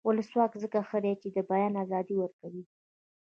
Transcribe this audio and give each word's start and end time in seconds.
ولسواکي 0.07 0.57
ځکه 0.63 0.77
ښه 0.89 0.97
ده 1.03 1.13
چې 1.21 1.27
د 1.35 1.37
بیان 1.49 1.73
ازادي 1.83 2.15
ورکوي. 2.17 2.63